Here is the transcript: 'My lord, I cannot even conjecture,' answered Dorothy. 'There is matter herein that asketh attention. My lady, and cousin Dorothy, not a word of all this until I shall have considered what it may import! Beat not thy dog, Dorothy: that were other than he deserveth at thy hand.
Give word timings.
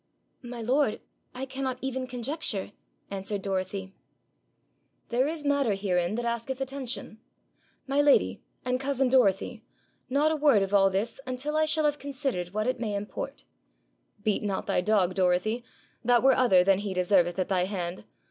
'My 0.41 0.63
lord, 0.63 0.99
I 1.35 1.45
cannot 1.45 1.77
even 1.79 2.07
conjecture,' 2.07 2.71
answered 3.11 3.43
Dorothy. 3.43 3.93
'There 5.09 5.27
is 5.27 5.45
matter 5.45 5.73
herein 5.75 6.15
that 6.15 6.25
asketh 6.25 6.59
attention. 6.59 7.19
My 7.85 8.01
lady, 8.01 8.41
and 8.65 8.79
cousin 8.79 9.09
Dorothy, 9.09 9.63
not 10.09 10.31
a 10.31 10.35
word 10.35 10.63
of 10.63 10.73
all 10.73 10.89
this 10.89 11.21
until 11.27 11.55
I 11.55 11.65
shall 11.65 11.85
have 11.85 11.99
considered 11.99 12.49
what 12.49 12.65
it 12.65 12.79
may 12.79 12.95
import! 12.95 13.43
Beat 14.23 14.41
not 14.41 14.65
thy 14.65 14.81
dog, 14.81 15.13
Dorothy: 15.13 15.63
that 16.03 16.23
were 16.23 16.33
other 16.35 16.63
than 16.63 16.79
he 16.79 16.95
deserveth 16.95 17.37
at 17.37 17.49
thy 17.49 17.65
hand. 17.65 18.05